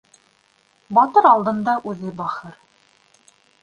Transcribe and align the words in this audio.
Батыр 0.99 1.29
алдында 1.33 1.79
үҙе 1.93 2.19
бахыр. 2.25 2.61